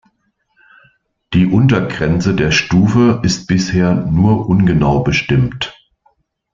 Die 1.35 1.45
Untergrenze 1.45 2.33
der 2.33 2.49
Stufe 2.49 3.19
ist 3.21 3.45
bisher 3.45 3.93
nur 3.93 4.49
ungenau 4.49 5.01
bestimmt. 5.03 5.79